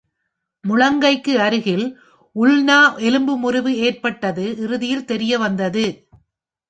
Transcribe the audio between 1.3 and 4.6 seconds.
அருகில் உல்னா எலும்பு முறிவு ஏற்பட்டது